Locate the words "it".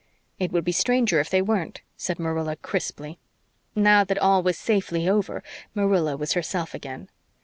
0.39-0.51